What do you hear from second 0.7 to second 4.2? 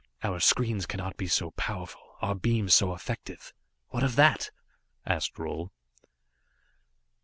cannot be so powerful, our beams so effective. What of